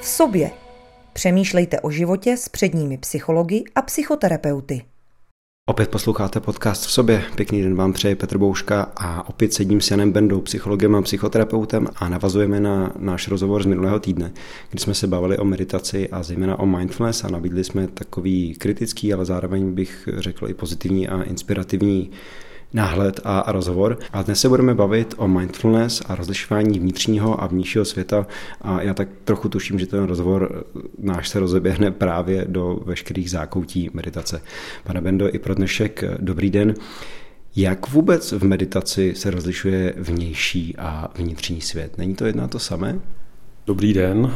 [0.00, 0.50] v sobě.
[1.12, 4.82] Přemýšlejte o životě s předními psychologi a psychoterapeuty.
[5.68, 7.24] Opět posloucháte podcast v sobě.
[7.36, 11.88] Pěkný den vám přeje Petr Bouška a opět sedím s Janem Bendou, psychologem a psychoterapeutem
[11.96, 14.32] a navazujeme na náš rozhovor z minulého týdne,
[14.70, 19.14] kdy jsme se bavili o meditaci a zejména o mindfulness a nabídli jsme takový kritický,
[19.14, 22.10] ale zároveň bych řekl i pozitivní a inspirativní
[22.72, 23.98] náhled a, rozhovor.
[24.12, 28.26] A dnes se budeme bavit o mindfulness a rozlišování vnitřního a vnějšího světa.
[28.60, 30.64] A já tak trochu tuším, že ten rozhovor
[30.98, 34.42] náš se rozeběhne právě do veškerých zákoutí meditace.
[34.84, 36.74] Pane Bendo, i pro dnešek dobrý den.
[37.56, 41.98] Jak vůbec v meditaci se rozlišuje vnější a vnitřní svět?
[41.98, 43.00] Není to jedno to samé?
[43.66, 44.34] Dobrý den,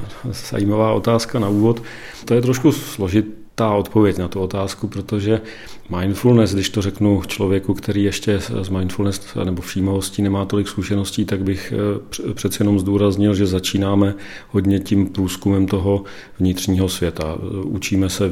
[0.51, 1.83] zajímavá otázka na úvod.
[2.25, 5.41] To je trošku složit ta odpověď na tu otázku, protože
[6.01, 11.43] mindfulness, když to řeknu člověku, který ještě z mindfulness nebo všímavostí nemá tolik zkušeností, tak
[11.43, 14.15] bych eh, přece jenom zdůraznil, že začínáme
[14.49, 16.05] hodně tím průzkumem toho
[16.39, 17.39] vnitřního světa.
[17.65, 18.31] Učíme se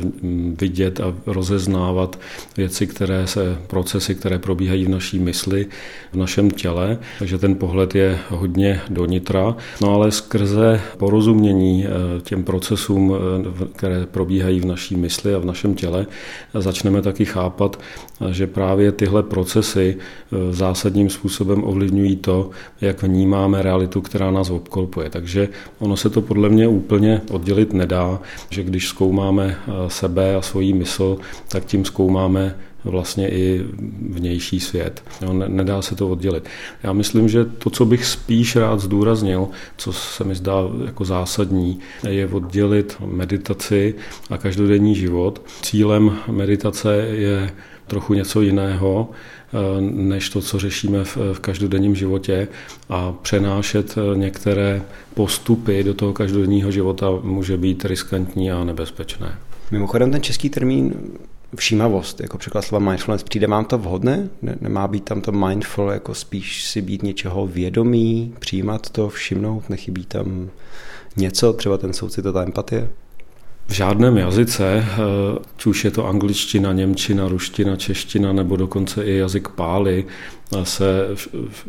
[0.61, 2.19] vidět a rozeznávat
[2.57, 5.67] věci, které se, procesy, které probíhají v naší mysli,
[6.13, 9.57] v našem těle, takže ten pohled je hodně do nitra.
[9.81, 15.39] No ale skrze porozumění eh, těm procesům, eh, které probíhají v naší mysli, mysli a
[15.39, 16.07] v našem těle,
[16.55, 17.77] začneme taky chápat,
[18.31, 25.11] že právě tyhle procesy e, zásadním způsobem ovlivňují to, jak vnímáme realitu, která nás obklopuje.
[25.11, 30.43] Takže ono se to podle mě úplně oddělit nedá, že když zkoumáme e, sebe a
[30.43, 31.19] svoji mysl,
[31.49, 33.67] tak tím zkoumáme vlastně i
[34.11, 35.05] vnější svět.
[35.23, 36.49] Jo, nedá se to oddělit.
[36.83, 40.55] Já myslím, že to, co bych spíš rád zdůraznil, co se mi zdá
[40.87, 43.95] jako zásadní, je oddělit meditaci
[44.31, 45.43] a každodenní život.
[45.63, 47.51] Cílem meditace je
[47.87, 52.49] trochu něco jiného, eh, než to, co řešíme v, v každodenním životě
[52.89, 54.83] a přenášet některé
[55.15, 59.39] postupy do toho každodenního života může být riskantní a nebezpečné.
[59.71, 60.95] Mimochodem ten český termín
[61.57, 64.29] všímavost, jako překlad slova mindfulness, přijde vám to vhodné?
[64.43, 69.71] Ne, nemá být tam to mindful, jako spíš si být něčeho vědomý, přijímat to, všimnout,
[69.71, 70.51] nechybí tam
[71.17, 72.89] něco, třeba ten soucit a ta empatie?
[73.69, 79.17] V žádném jazyce, eh, či už je to angličtina, němčina, ruština, čeština nebo dokonce i
[79.17, 80.05] jazyk pály,
[80.63, 81.09] se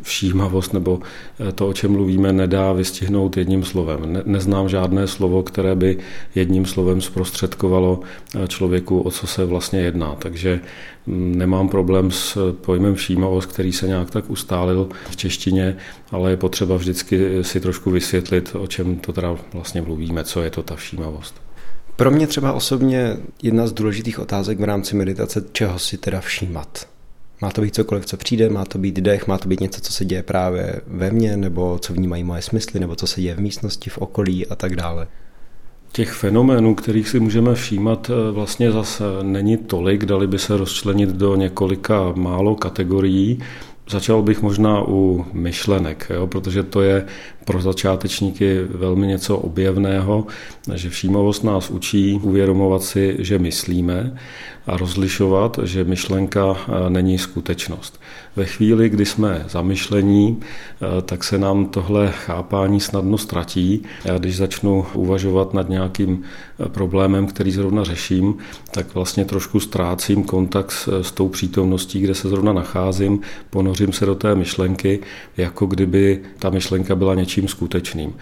[0.02, 1.00] všímavost nebo
[1.40, 4.24] eh, to, o čem mluvíme, nedá vystihnout jedním slovem.
[4.26, 5.98] neznám žádné slovo, které by
[6.36, 8.00] jedním slovem zprostředkovalo
[8.36, 10.16] eh, člověku, o co se vlastně jedná.
[10.20, 10.60] Takže
[11.06, 15.78] mm, nemám problém s pojmem všímavost, který se nějak tak ustálil v češtině,
[16.12, 20.50] ale je potřeba vždycky si trošku vysvětlit, o čem to teda vlastně mluvíme, co je
[20.50, 21.43] to ta všímavost.
[21.96, 26.88] Pro mě třeba osobně jedna z důležitých otázek v rámci meditace, čeho si teda všímat.
[27.42, 29.94] Má to být cokoliv, co přijde, má to být dech, má to být něco, co
[29.94, 33.40] se děje právě ve mně, nebo co vnímají moje smysly, nebo co se děje v
[33.40, 35.08] místnosti, v okolí a tak dále.
[35.92, 41.10] Těch fenoménů, kterých si můžeme všímat, eh, vlastně zase není tolik, dali by se rozčlenit
[41.10, 43.40] do několika málo kategorií.
[43.90, 47.06] Začal bych možná u myšlenek, jo, protože to je
[47.46, 50.26] pro začátečníky velmi něco objevného,
[50.74, 54.18] že všímavost nás učí uvědomovat si, že myslíme
[54.68, 58.02] a rozlišovat, že myšlenka eh, není skutečnost.
[58.36, 63.84] Ve chvíli, kdy jsme zamyšlení, eh, tak se nám tohle chápání snadno ztratí.
[64.06, 66.24] Já když začnu uvažovat nad nějakým
[66.60, 68.38] eh, problémem, který zrovna řeším,
[68.72, 73.20] tak vlastně trošku ztrácím kontakt s, s tou přítomností, kde se zrovna nacházím,
[73.50, 75.00] ponořím se do té myšlenky,
[75.38, 78.14] jako kdyby ta myšlenka byla něčím skutečným.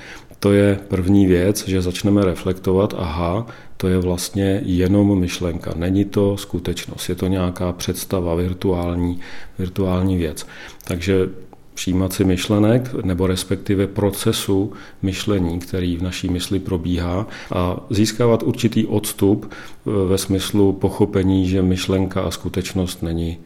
[0.42, 3.46] To je první věc, že začneme reflektovat, aha,
[3.82, 5.74] to je vlastně jenom myšlenka.
[5.76, 9.20] Není to skutečnost, je to nějaká představa, virtuální,
[9.60, 10.48] virtuální věc.
[10.84, 11.30] Takže
[11.74, 18.86] všímat si myšlenek nebo respektive procesu myšlení, který v naší mysli probíhá a získávat určitý
[18.86, 23.38] odstup eh, ve smyslu pochopení, že myšlenka a skutečnost není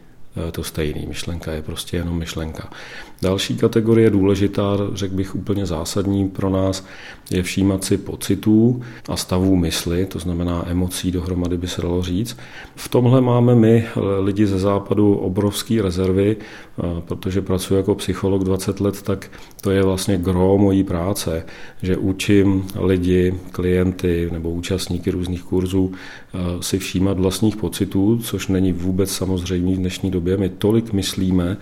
[0.48, 1.06] eh, to stejný.
[1.08, 2.70] Myšlenka je prostě jenom myšlenka.
[3.22, 6.84] Další kategorie důležitá, řekl bych úplně zásadní pro nás,
[7.30, 12.36] je všímat si pocitů a stavů mysli, to znamená emocí dohromady by se dalo říct.
[12.74, 13.84] V tomhle máme my,
[14.20, 16.36] lidi ze západu, obrovské rezervy,
[17.00, 19.30] protože pracuji jako psycholog 20 let, tak
[19.60, 21.44] to je vlastně gro mojí práce,
[21.82, 25.92] že učím lidi, klienty nebo účastníky různých kurzů
[26.60, 30.36] si všímat vlastních pocitů, což není vůbec samozřejmé v dnešní době.
[30.36, 31.56] My tolik myslíme,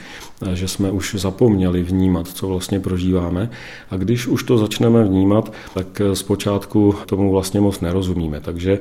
[0.55, 3.51] že jsme už zapomněli zapomněli vnímat, co vlastně prožíváme.
[3.91, 8.41] A když už to začneme vnímat, tak zpočátku tomu vlastně moc nerozumíme.
[8.41, 8.79] Takže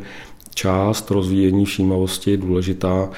[0.56, 3.10] část rozvíjení všímavosti důležitá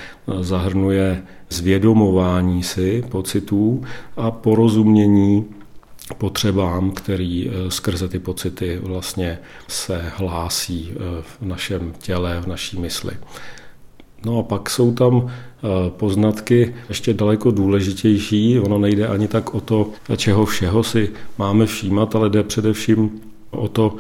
[0.42, 3.84] zahrnuje zvědomování si pocitů
[4.18, 5.46] a porozumění
[6.18, 12.80] potřebám, který eh, skrze ty pocity vlastně se hlásí eh, v našem těle, v naší
[12.80, 13.14] mysli.
[14.26, 15.28] No a pak jsou tam
[15.90, 18.60] poznatky ještě daleko důležitější.
[18.60, 23.12] Ono nejde ani tak o to, čeho všeho si máme všímat, ale jde především
[23.52, 23.96] o to,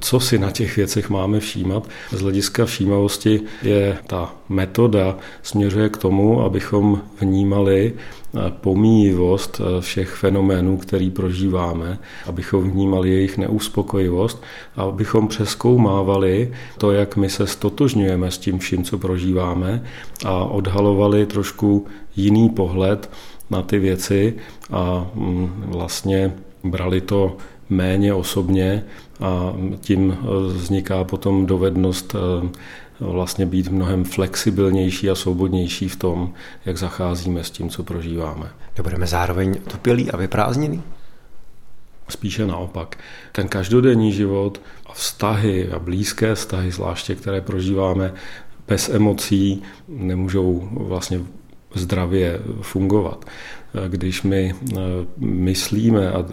[0.00, 1.88] co si na těch věcech máme všímat.
[2.12, 7.92] Z hlediska všímavosti je ta metoda směřuje k tomu, abychom vnímali
[8.50, 14.42] pomíjivost všech fenoménů, který prožíváme, abychom vnímali jejich neuspokojivost
[14.76, 19.82] a abychom přeskoumávali to, jak my se stotožňujeme s tím vším, co prožíváme
[20.24, 21.86] a odhalovali trošku
[22.16, 23.10] jiný pohled
[23.50, 24.34] na ty věci
[24.70, 26.32] a mm, vlastně
[26.64, 27.36] brali to
[27.68, 28.84] méně osobně
[29.20, 30.18] a tím
[30.48, 32.48] vzniká potom dovednost eh,
[33.00, 36.32] vlastně být mnohem flexibilnější a svobodnější v tom,
[36.64, 38.50] jak zacházíme s tím, co prožíváme.
[38.82, 40.82] Budeme zároveň tupělí a vyprázdněný?
[42.08, 42.98] Spíše naopak.
[43.32, 48.12] Ten každodenní život a vztahy a blízké vztahy, zvláště které prožíváme
[48.68, 51.20] bez emocí, nemůžou vlastně
[51.74, 53.24] zdravě fungovat.
[53.88, 54.76] Když my eh,
[55.18, 56.24] myslíme a,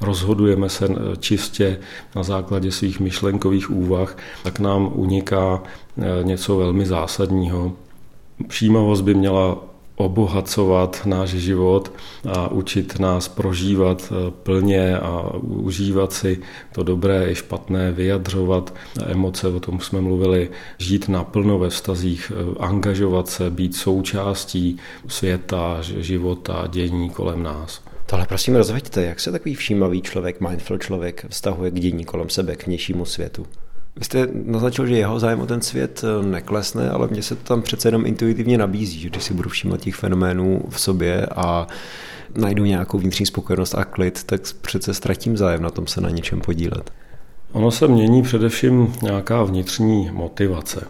[0.00, 1.78] rozhodujeme se eh, čistě
[2.16, 5.62] na základě svých myšlenkových úvah, tak nám uniká
[5.98, 7.72] eh, něco velmi zásadního.
[8.48, 11.92] Všímavost by měla obohacovat náš život
[12.28, 16.40] a učit nás prožívat eh, plně a užívat si
[16.72, 18.74] to dobré i špatné, vyjadřovat
[19.06, 24.76] emoce, o tom jsme mluvili, žít naplno ve vztazích, eh, angažovat se, být součástí
[25.08, 27.82] světa, života, dění kolem nás.
[28.06, 32.56] Tohle prosím rozveďte, jak se takový všímavý člověk, mindful člověk vztahuje k dění kolem sebe,
[32.56, 33.46] k vnějšímu světu?
[33.96, 37.44] Vy jste naznačil, že jeho zájem o ten svět eh, neklesne, ale mně se to
[37.44, 41.66] tam přece jenom intuitivně nabízí, že když si budu všímat těch fenoménů v sobě a
[42.36, 46.40] najdu nějakou vnitřní spokojenost a klid, tak přece ztratím zájem na tom se na něčem
[46.40, 46.90] podílet.
[47.52, 50.86] Ono se mění především nějaká vnitřní motivace.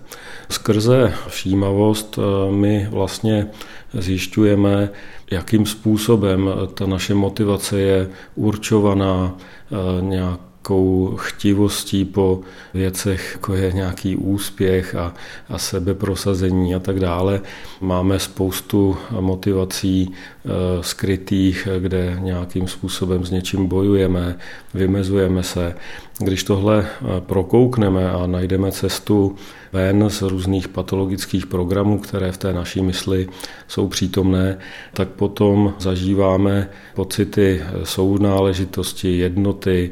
[0.49, 3.47] Skrze všímavost eh, my vlastně
[3.93, 4.91] zjišťujeme,
[5.31, 12.40] jakým způsobem ta naše motivace je určovaná eh, nějak takovou chtivostí po
[12.75, 15.14] věcech, jako je nějaký úspěch a,
[15.49, 17.40] a sebeprosazení a tak dále.
[17.81, 24.37] Máme spoustu motivací e, skrytých, kde nějakým způsobem s něčím bojujeme,
[24.75, 25.75] vymezujeme se.
[26.19, 29.37] Když tohle e, prokoukneme a najdeme cestu
[29.72, 33.28] ven z různých patologických programů, které v té naší mysli
[33.69, 34.58] jsou přítomné,
[34.93, 39.90] tak potom zažíváme pocity sounáležitosti, jednoty,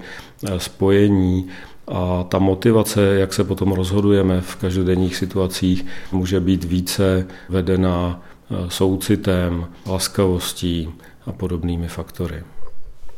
[0.57, 1.49] spojení
[1.89, 8.55] a ta motivace, jak se potom rozhodujeme v každodenních situacích, může být více vedena eh,
[8.69, 10.89] soucitem, laskavostí
[11.27, 12.43] a podobnými faktory.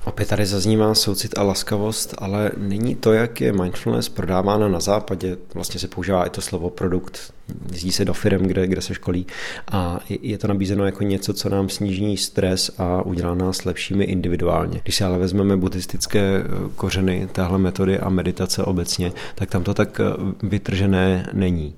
[0.04, 5.36] Opět tady zaznívá soucit a laskavost, ale není to, jak je mindfulness prodávána na západě,
[5.54, 7.32] vlastně se používá i to slovo produkt,
[7.72, 9.26] jezdí se do firm, kde, kde se školí
[9.72, 14.80] a je to nabízeno jako něco, co nám sníží stres a udělá nás lepšími individuálně.
[14.82, 16.44] Když si ale vezmeme buddhistické eh,
[16.76, 20.04] kořeny téhle metody a meditace obecně, tak tam to tak eh,
[20.42, 21.74] vytržené není.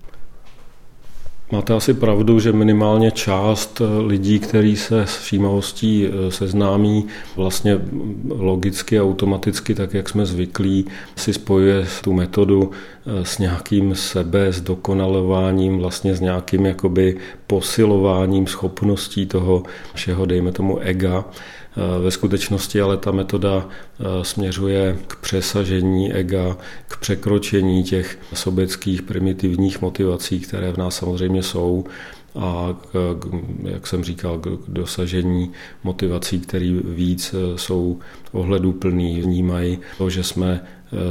[1.52, 7.06] Máte asi pravdu, že minimálně část eh, lidí, kteří se s všímavostí eh, seznámí,
[7.36, 7.78] vlastně
[8.28, 10.86] logicky, automaticky, tak jak jsme zvyklí,
[11.16, 18.46] si spojuje tu metodu eh, s nějakým sebe, s dokonalováním, vlastně s nějakým jakoby posilováním
[18.46, 19.62] schopností toho
[19.94, 21.24] všeho, dejme tomu ega.
[21.76, 26.56] Eh, ve skutečnosti ale ta metoda eh, směřuje k přesažení ega,
[26.88, 31.84] k překročení těch sobeckých primitivních motivací, které v nás samozřejmě jsou
[32.38, 33.18] a k,
[33.62, 35.52] jak jsem říkal, k dosažení
[35.84, 37.98] motivací, které víc eh, jsou
[38.32, 40.60] ohleduplný, vnímají to, že jsme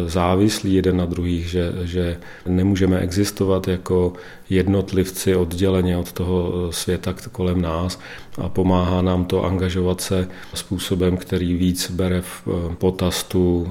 [0.08, 4.14] závislí jeden na druhých, že, že nemůžeme existovat jako
[4.50, 8.00] jednotlivci odděleně od toho eh, světa kolem nás
[8.38, 13.68] a pomáhá nám to angažovat se způsobem, který víc bere v eh, potaz tu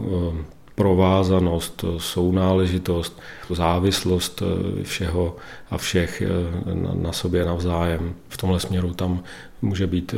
[0.75, 4.43] provázanost, sounáležitost, závislost
[4.83, 5.37] všeho
[5.71, 6.23] a všech
[6.95, 8.15] na sobě navzájem.
[8.29, 9.23] V tomhle směru tam
[9.63, 10.15] může být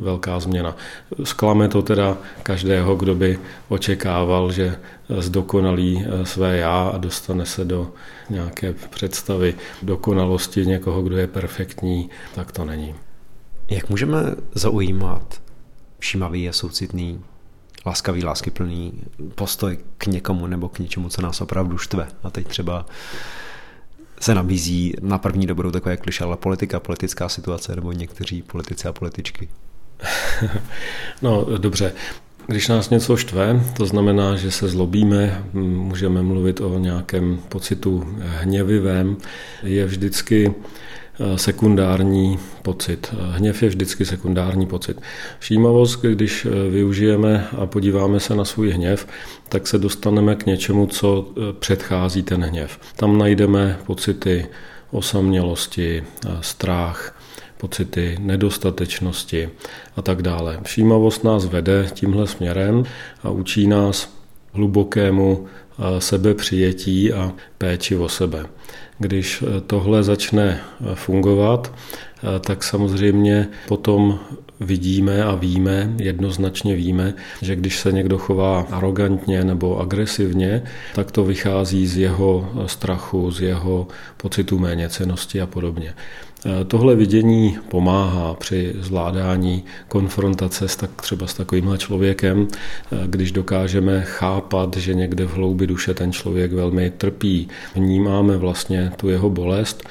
[0.00, 0.76] velká změna.
[1.24, 3.38] Sklame to teda každého, kdo by
[3.68, 4.76] očekával, že
[5.18, 7.90] zdokonalí eh, své já a dostane se do
[8.30, 12.94] nějaké představy dokonalosti někoho, kdo je perfektní, tak to není.
[13.70, 14.18] Jak můžeme
[14.54, 15.40] zaujímat
[15.98, 17.20] všímavý a soucitný,
[17.86, 18.92] láskavý, láskyplný
[19.34, 22.08] postoj k někomu nebo k něčemu, co nás opravdu štve?
[22.22, 22.86] A teď třeba
[24.20, 28.92] se nabízí na první dobrou takové kliše, ale politika, politická situace nebo někteří politici a
[28.92, 29.48] političky.
[31.22, 31.92] no dobře,
[32.48, 39.16] Když nás něco štve, to znamená, že se zlobíme, můžeme mluvit o nějakém pocitu hněvivém,
[39.62, 40.54] je vždycky
[41.36, 43.14] sekundární pocit.
[43.30, 45.00] Hněv je vždycky sekundární pocit.
[45.38, 49.06] Všímavost, když eh, využijeme a podíváme se na svůj hněv,
[49.48, 52.78] tak se dostaneme k něčemu, co eh, předchází ten hněv.
[52.96, 54.46] Tam najdeme pocity
[54.90, 56.04] osamělosti,
[56.40, 57.20] strach,
[57.56, 59.50] pocity nedostatečnosti
[59.96, 60.60] a tak dále.
[60.62, 62.84] Všímavost nás vede tímhle směrem
[63.22, 64.14] a učí nás
[64.52, 65.46] hlubokému
[65.98, 68.46] sebepřijetí a péči o sebe.
[68.98, 71.72] Když e, tohle začne e, fungovat,
[72.36, 74.18] e, tak samozřejmě potom
[74.60, 80.62] vidíme a víme, jednoznačně víme, že když se někdo chová arrogantně nebo agresivně,
[80.94, 85.94] tak to vychází z jeho strachu, z jeho pocitu méněcenosti a podobně.
[86.66, 92.48] Tohle vidění pomáhá při zvládání konfrontace s tak třeba s takovýmhle člověkem,
[93.06, 97.48] když dokážeme chápat, že někde v hloubi duše ten člověk velmi trpí.
[97.74, 99.88] Vnímáme vlastně tu jeho bolest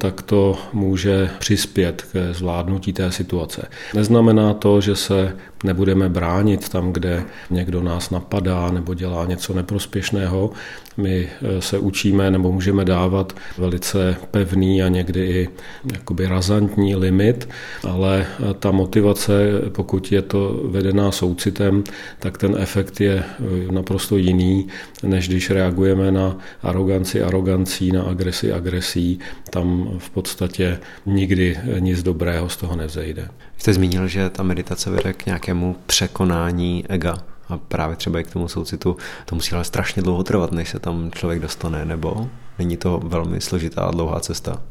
[0.00, 3.68] tak to může přispět ke zvládnutí té situace.
[3.94, 10.50] Neznamená to, že se nebudeme bránit tam, kde někdo nás napadá nebo dělá něco neprospěšného.
[10.96, 15.48] My eh, se učíme nebo můžeme dávat velice pevný a někdy i
[15.92, 17.48] jakoby razantní limit,
[17.88, 19.32] ale eh, ta motivace,
[19.72, 21.84] pokud je to vedená soucitem,
[22.18, 24.68] tak ten efekt je eh, naprosto jiný,
[25.02, 29.18] než když reagujeme na aroganci arogancí, na agresi agresí.
[29.50, 33.28] Tam v podstatě nikdy nic dobrého z toho nevzejde.
[33.56, 37.18] Jste zmínil, že ta meditace vede k nějakému překonání ega
[37.48, 38.96] a právě třeba i k tomu soucitu.
[39.24, 42.28] To musí ale strašně dlouho trvat, než se tam člověk dostane, nebo
[42.58, 44.62] není to velmi složitá a dlouhá cesta?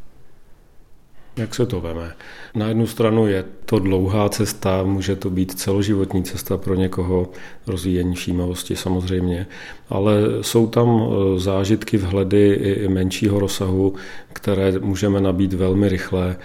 [1.37, 2.13] Jak se to veme?
[2.55, 7.29] Na jednu stranu je to dlouhá cesta, může to být celoživotní cesta pro někoho,
[7.67, 9.47] rozvíjení všímavosti samozřejmě,
[9.89, 13.93] ale jsou tam e, zážitky, vhledy i menšího rozsahu,
[14.33, 16.35] které můžeme nabít velmi rychle,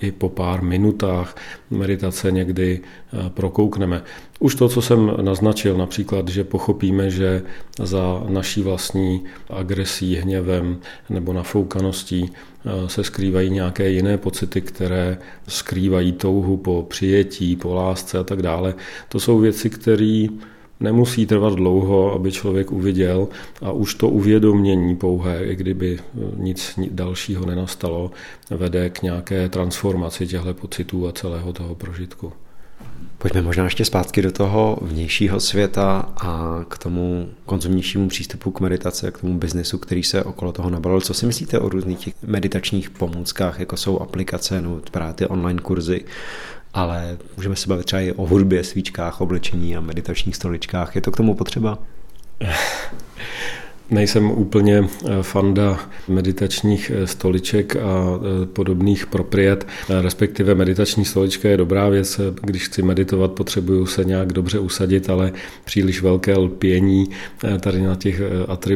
[0.00, 1.36] i po pár minutách
[1.70, 4.02] meditace někdy e, prokoukneme.
[4.40, 7.42] Už to, co jsem naznačil, například, že pochopíme, že
[7.82, 10.78] za naší vlastní agresí, hněvem
[11.10, 15.18] nebo nafoukaností eh, se skrývají nějaké jiné pocity, které
[15.48, 18.74] skrývají touhu po přijetí, po lásce a tak dále.
[19.08, 20.26] To jsou věci, které
[20.80, 23.28] nemusí trvat dlouho, aby člověk uviděl
[23.62, 28.10] a už to uvědomění pouhé, i kdyby eh, nic dalšího nenastalo,
[28.50, 32.32] vede k nějaké transformaci těchto pocitů a celého toho prožitku.
[33.18, 39.06] Pojďme možná ještě zpátky do toho vnějšího světa a k tomu konzumnějšímu přístupu k meditaci
[39.12, 41.00] k tomu biznesu, který se okolo toho nabalil.
[41.00, 45.60] Co si myslíte o různých těch meditačních pomůckách, jako jsou aplikace nebo právě ty online
[45.60, 46.04] kurzy,
[46.74, 50.94] ale můžeme se bavit třeba i o hudbě, svíčkách, oblečení a meditačních stoličkách.
[50.94, 51.78] Je to k tomu potřeba?
[53.90, 59.66] Nejsem úplně eh, fanda meditačních eh, stoliček a eh, podobných propriet,
[60.00, 62.20] respektive meditační stolička je dobrá věc.
[62.42, 65.32] Když chci meditovat, potřebuju se nějak dobře usadit, ale
[65.64, 67.06] příliš velké lpění
[67.60, 68.20] tady na těch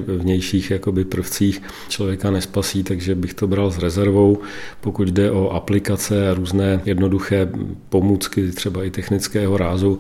[0.06, 4.38] vnějších jakoby prvcích člověka nespasí, takže bych to bral s rezervou.
[4.80, 7.48] Pokud jde o aplikace a různé jednoduché
[7.88, 9.98] pomůcky, třeba i technického rázu,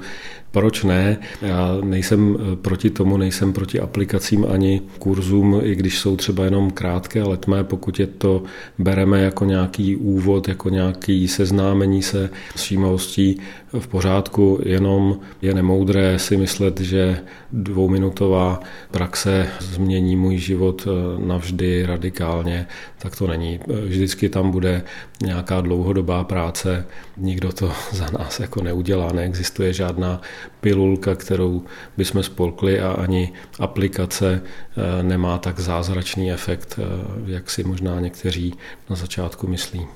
[0.54, 1.18] proč ne?
[1.42, 6.70] Já nejsem eh, proti tomu, nejsem proti aplikacím ani kurzům, i když jsou třeba jenom
[6.70, 8.42] krátké a letmé, pokud je to
[8.78, 13.40] bereme jako nějaký úvod, jako nějaký seznámení se s všímavostí
[13.78, 17.20] v pořádku, jenom je nemoudré si myslet, že
[17.52, 22.66] dvouminutová praxe změní můj život eh, navždy radikálně,
[22.98, 23.60] tak to není.
[23.86, 24.82] Vždycky tam bude
[25.22, 30.20] nějaká dlouhodobá práce, nikdo to za nás jako neudělá, neexistuje žádná
[30.60, 31.62] pilulka, kterou
[31.96, 36.82] bychom spolkli a ani aplikace eh, nemá tak zázračný efekt, eh,
[37.26, 38.54] jak si možná někteří
[38.90, 39.86] na začátku myslí.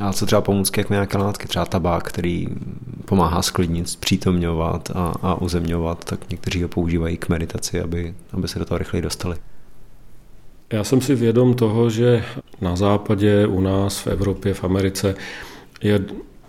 [0.00, 2.46] A co třeba pomůcky jako nějaké látky, třeba tabák, který
[3.04, 8.58] pomáhá sklidnit, zpřítomňovat a, a uzemňovat, tak někteří ho používají k meditaci, aby, aby se
[8.58, 9.36] do toho rychleji dostali.
[10.72, 12.24] Já jsem si vědom toho, že
[12.60, 15.14] na západě, u nás, v Evropě, v Americe
[15.82, 16.04] je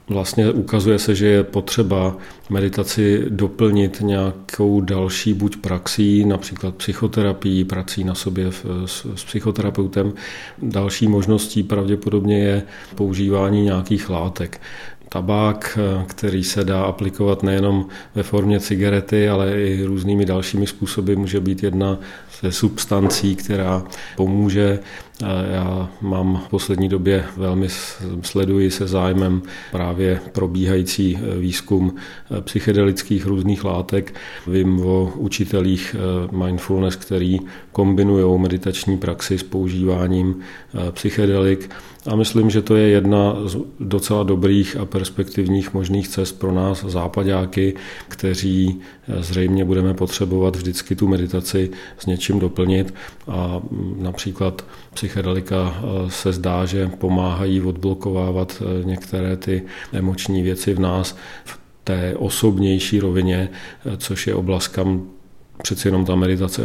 [0.10, 2.18] Vlastně ukazuje se, že je potřeba
[2.50, 10.14] meditaci doplnit nějakou další buď praxí, například psychoterapií, prací na sobě s, s psychoterapeutem.
[10.62, 12.64] Další možností pravděpodobně je
[12.96, 14.62] používání nějakých látek
[15.10, 21.40] tabák, který se dá aplikovat nejenom ve formě cigarety, ale i různými dalšími způsoby, může
[21.40, 22.00] být jedna
[22.42, 23.84] ze substancí, která
[24.16, 24.80] pomůže
[25.52, 27.68] Já mám v poslední době velmi
[28.22, 29.42] sleduji se zájmem
[29.72, 31.96] právě probíhající výzkum
[32.42, 34.14] psychedelických různých látek.
[34.48, 35.96] Vím o učitelích
[36.32, 37.40] mindfulness, který
[37.72, 40.40] kombinují meditační praxi s používáním
[40.92, 41.70] psychedelik
[42.08, 46.84] a myslím, že to je jedna z docela dobrých a perspektivních možných cest pro nás
[46.84, 47.74] západáky,
[48.08, 48.80] kteří
[49.20, 52.94] zřejmě budeme potřebovat vždycky tu meditaci s něčím doplnit.
[53.28, 60.74] A mm, například psychedelika eh, se zdá, že pomáhají odblokovávat eh, některé ty emoční věci
[60.74, 61.16] v nás
[61.46, 63.50] v té osobnější rovině,
[63.98, 65.10] což je oblast, kam
[65.64, 66.62] přeci jenom ta meditace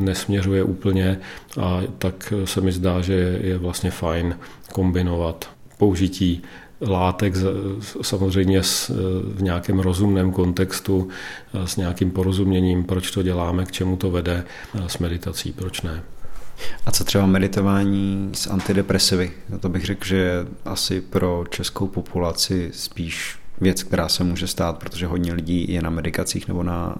[0.00, 1.18] nesměřuje úplně
[1.60, 4.38] a tak se mi zdá, že je vlastně fajn
[4.72, 6.42] kombinovat použití
[6.80, 7.34] látek
[8.02, 8.62] samozřejmě
[9.34, 11.08] v nějakém rozumném kontextu,
[11.54, 15.82] eh, s nějakým porozuměním, proč to děláme, k čemu to vede, eh, s meditací, proč
[15.82, 16.02] ne.
[16.86, 19.30] A co třeba meditování s antidepresivy?
[19.60, 24.78] To bych řekl, že je asi pro českou populaci spíš věc, která se může stát,
[24.78, 26.96] protože hodně lidí je na medikacích nebo na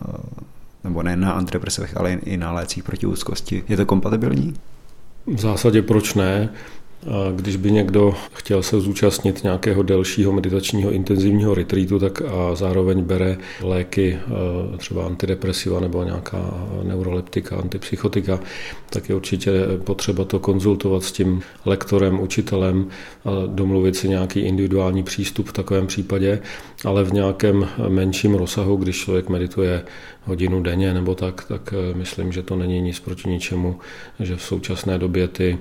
[0.84, 3.64] nebo ne na antidepresivech, ale i na lécích proti úzkosti.
[3.68, 4.54] Je to kompatibilní?
[5.26, 6.48] V zásadě proč ne?
[7.36, 13.36] Když by někdo chtěl se zúčastnit nějakého delšího meditačního intenzivního retreatu, tak a zároveň bere
[13.62, 14.18] léky,
[14.76, 18.40] třeba antidepresiva nebo nějaká neuroleptika, antipsychotika,
[18.90, 19.52] tak je určitě
[19.84, 22.88] potřeba to konzultovat s tím lektorem, učitelem
[23.24, 26.40] a domluvit si nějaký individuální přístup v takovém případě,
[26.84, 29.82] ale v nějakém menším rozsahu, když člověk medituje
[30.24, 33.78] hodinu denně nebo tak, tak myslím, že to není nic proti ničemu,
[34.20, 35.58] že v současné době ty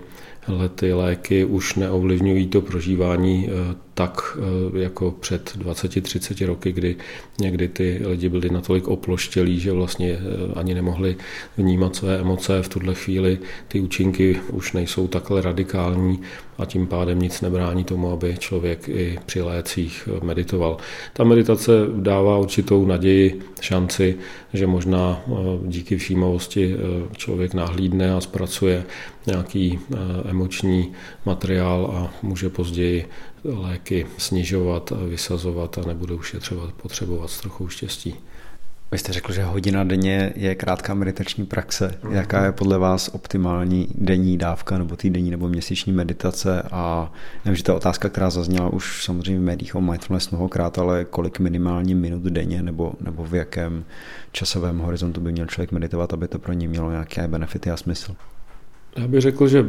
[0.76, 6.96] ty léky už neovlivňují to prožívání eh, tak eh, jako před 20-30 roky, kdy
[7.40, 10.20] někdy ty lidi byli natolik oploštělí, že vlastně eh,
[10.56, 11.16] ani nemohli
[11.58, 12.62] vnímat své emoce.
[12.62, 16.22] V tuhle chvíli ty účinky už nejsou takhle radikální
[16.58, 20.78] a tím pádem nic nebrání tomu, aby člověk i při lécích meditoval.
[21.14, 24.16] Ta meditace dává určitou naději, šanci,
[24.54, 25.22] že možná
[25.68, 26.76] díky všímavosti
[27.18, 28.84] člověk nahlídne a zpracuje
[29.28, 29.80] nějaký
[30.26, 30.92] emoční
[31.26, 33.06] materiál a může později
[33.46, 38.16] léky snižovat a vysazovat a nebude už je třeba potřebovat s trochou štěstí.
[38.92, 41.88] Vy jste řekl, že hodina denně je krátká meditační praxe.
[41.88, 42.12] Mm-hmm.
[42.12, 46.62] Jaká je podle vás optimální denní dávka nebo týdenní nebo měsíční meditace?
[46.72, 47.12] A
[47.46, 51.06] nevím, že to je otázka, která zazněla už samozřejmě v médiích o mindfulness mnohokrát, ale
[51.06, 53.86] kolik minimálně minut denně nebo, nebo v jakém
[54.32, 58.16] časovém horizontu by měl člověk meditovat, aby to pro ně mělo nějaké benefity a smysl?
[58.96, 59.66] Já bych řekl, že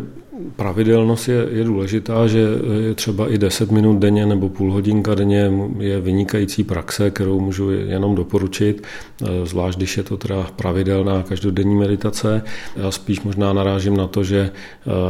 [0.57, 2.49] pravidelnost je, je důležitá, že
[2.81, 7.71] je třeba i 10 minut denně nebo půl hodinka denně je vynikající praxe, kterou můžu
[7.71, 8.83] jenom doporučit,
[9.23, 12.43] e, zvlášť když je to teda pravidelná každodenní meditace.
[12.77, 14.51] Já spíš možná narážím na to, že e,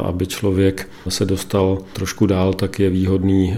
[0.02, 3.56] aby člověk se dostal trošku dál, tak je výhodný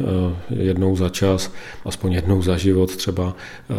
[0.51, 1.53] jednou za čas,
[1.85, 3.35] aspoň jednou za život třeba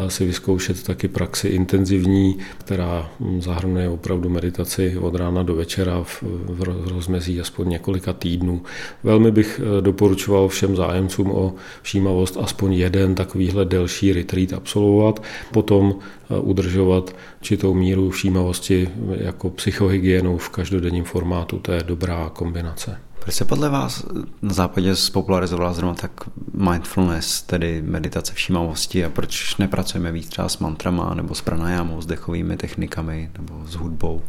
[0.08, 6.64] si vyzkoušet taky praxi intenzivní, která zahrnuje opravdu meditaci od rána do večera v, v
[6.86, 8.62] rozmezí aspoň několika týdnů.
[9.04, 15.96] Velmi bych eh, doporučoval všem zájemcům o všímavost aspoň jeden takovýhle delší retreat absolvovat, potom
[16.00, 21.60] eh, udržovat čitou míru všímavosti jako psychohygienu v každodenním formátu.
[21.60, 22.98] To je dobrá kombinace.
[23.20, 24.06] Proč se podle vás
[24.42, 26.12] na západě spopularizovala zrovna tak
[26.54, 32.06] mindfulness, tedy meditace všímavosti a proč nepracujeme víc třeba s mantrama nebo s pranajámou, s
[32.06, 34.22] dechovými technikami nebo s hudbou?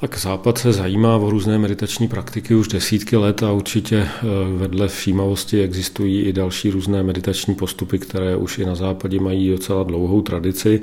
[0.00, 4.88] Tak Západ se zajímá o různé meditační praktiky už desítky let a určitě eh, vedle
[4.88, 10.22] všímavosti existují i další různé meditační postupy, které už i na západě mají docela dlouhou
[10.22, 10.82] tradici.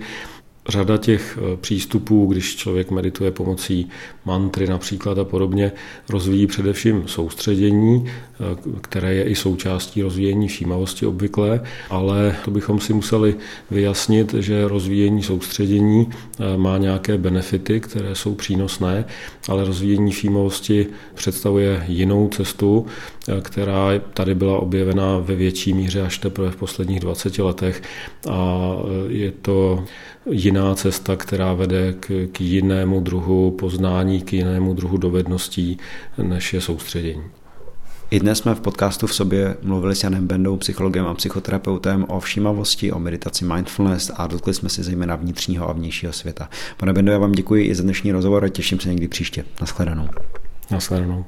[0.69, 3.89] Řada těch eh, přístupů, když člověk medituje pomocí
[4.25, 5.71] mantry například a podobně,
[6.09, 12.93] rozvíjí především soustředění, eh, které je i součástí rozvíjení všímavosti obvykle, ale to bychom si
[12.93, 13.35] museli
[13.71, 19.05] vyjasnit, že rozvíjení soustředění eh, má nějaké benefity, které jsou přínosné,
[19.49, 22.85] ale rozvíjení všímavosti představuje jinou cestu,
[23.41, 27.81] která tady byla objevena ve větší míře až teprve v posledních 20 letech.
[28.29, 28.73] A
[29.07, 29.85] je to
[30.57, 35.77] jiná cesta, která vede k, k jinému druhu poznání, k jinému druhu dovedností,
[36.23, 37.23] než je soustředění.
[38.09, 42.19] I dnes jsme v podcastu v sobě mluvili s Janem Bendou, psychologem a psychoterapeutem o
[42.19, 46.49] všímavosti, o meditaci mindfulness a dotkli jsme si zejména vnitřního a vnějšího světa.
[46.77, 49.45] Pane Bendo, já vám děkuji i za dnešní rozhovor a těším se někdy příště.
[49.61, 50.09] Naschledanou.
[50.71, 51.25] Naschledanou.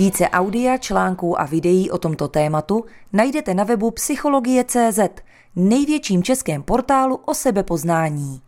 [0.00, 4.98] Více audia, článků a videí o tomto tématu najdete na webu psychologie.cz,
[5.56, 8.40] největším českém portálu o sebepoznání.